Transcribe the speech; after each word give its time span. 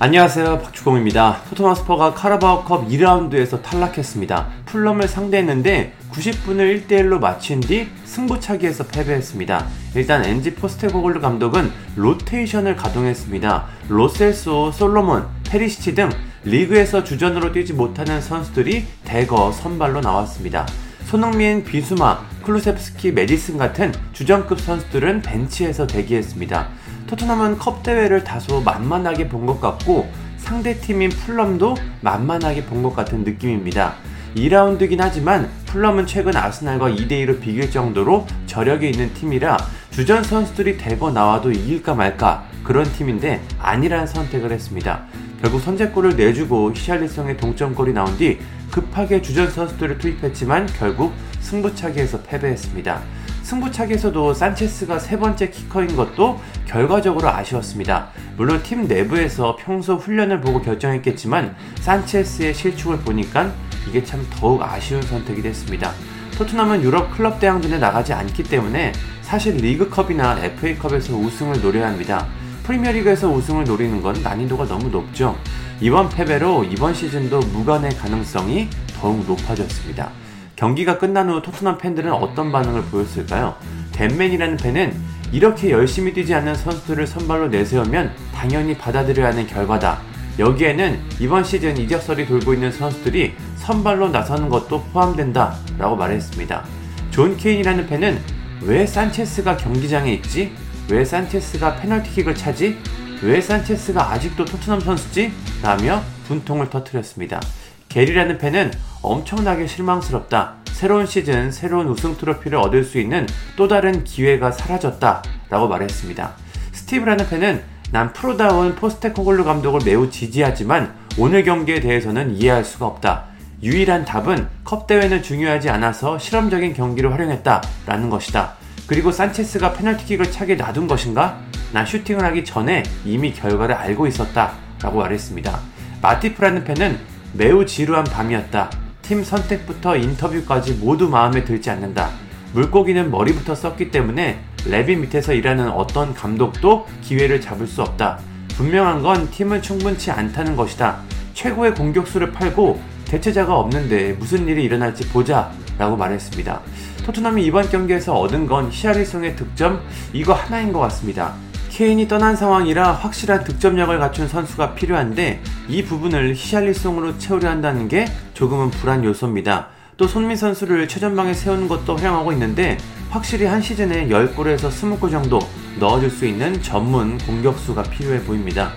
안녕하세요 0.00 0.60
박주공입니다. 0.60 1.40
토트넘 1.48 1.74
스퍼가 1.74 2.14
카라바오컵 2.14 2.86
2라운드에서 2.88 3.60
탈락했습니다. 3.60 4.46
풀럼을 4.66 5.08
상대했는데 5.08 5.92
90분을 6.12 6.86
1대1로 6.86 7.18
마친 7.18 7.58
뒤 7.58 7.88
승부차기에서 8.04 8.86
패배했습니다. 8.86 9.66
일단 9.96 10.24
엔지 10.24 10.54
포스테고글루 10.54 11.20
감독은 11.20 11.72
로테이션을 11.96 12.76
가동했습니다. 12.76 13.66
로셀소, 13.88 14.70
솔로몬, 14.70 15.26
페리시치 15.48 15.96
등 15.96 16.10
리그에서 16.44 17.02
주전으로 17.02 17.50
뛰지 17.50 17.72
못하는 17.72 18.20
선수들이 18.20 18.86
대거 19.02 19.50
선발로 19.50 20.00
나왔습니다. 20.00 20.64
손흥민, 21.06 21.64
비수마, 21.64 22.20
클루셉스키, 22.44 23.10
메디슨 23.12 23.58
같은 23.58 23.92
주전급 24.12 24.60
선수들은 24.60 25.22
벤치에서 25.22 25.88
대기했습니다. 25.88 26.68
토트넘은 27.08 27.58
컵 27.58 27.82
대회를 27.82 28.22
다소 28.24 28.60
만만하게 28.60 29.28
본 29.28 29.46
것 29.46 29.60
같고 29.60 30.08
상대팀인 30.38 31.10
풀럼도 31.10 31.76
만만하게 32.02 32.64
본 32.66 32.82
것 32.82 32.94
같은 32.94 33.24
느낌입니다. 33.24 33.94
2라운드긴 34.36 34.98
하지만 35.00 35.48
풀럼은 35.66 36.06
최근 36.06 36.36
아스날과 36.36 36.90
2대2로 36.90 37.40
비길 37.40 37.70
정도로 37.70 38.26
저력이 38.46 38.90
있는 38.90 39.12
팀이라 39.14 39.56
주전 39.90 40.22
선수들이 40.22 40.76
대거 40.76 41.10
나와도 41.10 41.50
이길까 41.50 41.94
말까 41.94 42.44
그런 42.62 42.84
팀인데 42.84 43.42
아니라는 43.58 44.06
선택을 44.06 44.52
했습니다. 44.52 45.04
결국 45.40 45.60
선제골을 45.60 46.16
내주고 46.16 46.72
히샬리성의 46.74 47.38
동점골이 47.38 47.92
나온 47.94 48.16
뒤 48.18 48.38
급하게 48.70 49.22
주전 49.22 49.50
선수들을 49.50 49.98
투입했지만 49.98 50.66
결국 50.78 51.12
승부차기에서 51.40 52.22
패배했습니다. 52.22 53.00
승부차기에서도 53.48 54.34
산체스가 54.34 54.98
세 54.98 55.18
번째 55.18 55.48
키커인 55.48 55.96
것도 55.96 56.38
결과적으로 56.66 57.28
아쉬웠습니다. 57.28 58.08
물론 58.36 58.62
팀 58.62 58.86
내부에서 58.86 59.56
평소 59.58 59.96
훈련을 59.96 60.42
보고 60.42 60.60
결정했겠지만 60.60 61.56
산체스의 61.80 62.52
실축을 62.52 62.98
보니까 62.98 63.50
이게 63.88 64.04
참 64.04 64.26
더욱 64.30 64.62
아쉬운 64.62 65.00
선택이 65.00 65.40
됐습니다. 65.40 65.92
토트넘은 66.36 66.82
유럽 66.82 67.10
클럽 67.16 67.40
대항전에 67.40 67.78
나가지 67.78 68.12
않기 68.12 68.42
때문에 68.42 68.92
사실 69.22 69.56
리그컵이나 69.56 70.40
FA컵에서 70.40 71.16
우승을 71.16 71.62
노려야 71.62 71.88
합니다. 71.88 72.26
프리미어리그에서 72.64 73.30
우승을 73.30 73.64
노리는 73.64 74.02
건 74.02 74.22
난이도가 74.22 74.66
너무 74.66 74.88
높죠. 74.88 75.36
이번 75.80 76.10
패배로 76.10 76.64
이번 76.64 76.92
시즌도 76.92 77.40
무관의 77.40 77.96
가능성이 77.96 78.68
더욱 79.00 79.24
높아졌습니다. 79.26 80.10
경기가 80.58 80.98
끝난 80.98 81.30
후 81.30 81.40
토트넘 81.40 81.78
팬들은 81.78 82.10
어떤 82.12 82.50
반응을 82.50 82.82
보였을까요? 82.86 83.54
댄맨이라는 83.92 84.56
팬은 84.56 84.92
이렇게 85.30 85.70
열심히 85.70 86.12
뛰지 86.12 86.34
않는 86.34 86.56
선수들을 86.56 87.06
선발로 87.06 87.46
내세우면 87.46 88.10
당연히 88.34 88.76
받아들여야 88.76 89.28
하는 89.28 89.46
결과다. 89.46 90.00
여기에는 90.36 90.98
이번 91.20 91.44
시즌 91.44 91.76
이적설이 91.76 92.26
돌고 92.26 92.54
있는 92.54 92.72
선수들이 92.72 93.34
선발로 93.54 94.08
나서는 94.08 94.48
것도 94.48 94.82
포함된다. 94.92 95.54
라고 95.78 95.94
말했습니다. 95.94 96.64
존 97.12 97.36
케인이라는 97.36 97.86
팬은 97.86 98.20
왜 98.62 98.84
산체스가 98.84 99.58
경기장에 99.58 100.12
있지? 100.14 100.52
왜 100.90 101.04
산체스가 101.04 101.76
페널티킥을 101.76 102.34
차지? 102.34 102.78
왜 103.22 103.40
산체스가 103.40 104.10
아직도 104.10 104.44
토트넘 104.44 104.80
선수지? 104.80 105.30
라며 105.62 106.02
분통을 106.26 106.68
터뜨렸습니다. 106.68 107.40
게리라는 107.88 108.38
팬은 108.38 108.72
엄청나게 109.02 109.66
실망스럽다. 109.66 110.54
새로운 110.72 111.06
시즌, 111.06 111.50
새로운 111.50 111.88
우승 111.88 112.16
트로피를 112.16 112.58
얻을 112.58 112.84
수 112.84 112.98
있는 112.98 113.26
또 113.56 113.66
다른 113.66 114.04
기회가 114.04 114.52
사라졌다. 114.52 115.22
라고 115.50 115.68
말했습니다. 115.68 116.32
스티브라는 116.72 117.28
팬은 117.28 117.62
난 117.90 118.12
프로다운 118.12 118.74
포스테코글루 118.74 119.44
감독을 119.44 119.80
매우 119.84 120.10
지지하지만 120.10 120.94
오늘 121.16 121.42
경기에 121.42 121.80
대해서는 121.80 122.36
이해할 122.36 122.64
수가 122.64 122.86
없다. 122.86 123.24
유일한 123.62 124.04
답은 124.04 124.48
컵 124.62 124.86
대회는 124.86 125.22
중요하지 125.22 125.68
않아서 125.70 126.18
실험적인 126.18 126.74
경기를 126.74 127.12
활용했다. 127.12 127.62
라는 127.86 128.08
것이다. 128.10 128.54
그리고 128.86 129.10
산체스가 129.10 129.72
페널티킥을 129.72 130.30
차게 130.30 130.54
놔둔 130.54 130.86
것인가? 130.86 131.40
난 131.72 131.84
슈팅을 131.84 132.24
하기 132.24 132.44
전에 132.44 132.82
이미 133.04 133.32
결과를 133.32 133.74
알고 133.74 134.06
있었다. 134.06 134.52
라고 134.80 134.98
말했습니다. 134.98 135.58
마티프라는 136.00 136.64
팬은 136.64 136.98
매우 137.32 137.66
지루한 137.66 138.04
밤이었다. 138.04 138.87
팀 139.08 139.24
선택부터 139.24 139.96
인터뷰까지 139.96 140.74
모두 140.74 141.08
마음에 141.08 141.42
들지 141.42 141.70
않는다. 141.70 142.10
물고기는 142.52 143.10
머리부터 143.10 143.54
썼기 143.54 143.90
때문에 143.90 144.38
레비 144.66 144.96
밑에서 144.96 145.32
일하는 145.32 145.70
어떤 145.70 146.12
감독도 146.12 146.86
기회를 147.00 147.40
잡을 147.40 147.66
수 147.66 147.80
없다. 147.80 148.18
분명한 148.48 149.02
건 149.02 149.30
팀은 149.30 149.62
충분치 149.62 150.10
않다는 150.10 150.56
것이다. 150.56 150.98
최고의 151.32 151.74
공격수를 151.74 152.32
팔고 152.32 152.82
대체자가 153.06 153.56
없는데 153.56 154.12
무슨 154.12 154.46
일이 154.46 154.64
일어날지 154.64 155.08
보자 155.08 155.50
라고 155.78 155.96
말했습니다. 155.96 156.60
토트넘이 157.06 157.46
이번 157.46 157.66
경기에서 157.70 158.12
얻은 158.12 158.46
건 158.46 158.68
히아리송의 158.70 159.36
득점 159.36 159.80
이거 160.12 160.34
하나인 160.34 160.70
것 160.70 160.80
같습니다. 160.80 161.32
케인이 161.78 162.08
떠난 162.08 162.34
상황이라 162.34 162.90
확실한 162.90 163.44
득점력을 163.44 163.96
갖춘 164.00 164.26
선수가 164.26 164.74
필요한데 164.74 165.40
이 165.68 165.84
부분을 165.84 166.34
히샬리송으로 166.34 167.18
채우려 167.18 167.48
한다는 167.48 167.86
게 167.86 168.06
조금은 168.34 168.70
불안 168.70 169.04
요소입니다. 169.04 169.68
또 169.96 170.08
손민 170.08 170.36
선수를 170.36 170.88
최전방에 170.88 171.32
세우는 171.34 171.68
것도 171.68 171.96
활용하고 171.96 172.32
있는데 172.32 172.78
확실히 173.10 173.46
한 173.46 173.62
시즌에 173.62 174.08
10골에서 174.08 174.70
20골 174.70 175.12
정도 175.12 175.38
넣어줄 175.78 176.10
수 176.10 176.26
있는 176.26 176.60
전문 176.60 177.16
공격수가 177.18 177.84
필요해 177.84 178.24
보입니다. 178.24 178.72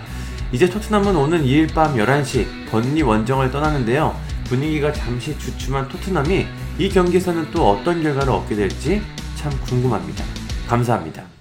이제 0.52 0.70
토트넘은 0.70 1.16
오는 1.16 1.44
2일 1.44 1.74
밤 1.74 1.96
11시 1.96 2.70
번니 2.70 3.02
원정을 3.02 3.50
떠나는데요. 3.50 4.16
분위기가 4.44 4.94
잠시 4.94 5.36
주춤한 5.40 5.88
토트넘이 5.90 6.46
이 6.78 6.90
경기에서는 6.90 7.50
또 7.50 7.68
어떤 7.68 8.04
결과를 8.04 8.32
얻게 8.32 8.54
될지 8.54 9.02
참 9.34 9.52
궁금합니다. 9.66 10.24
감사합니다. 10.68 11.41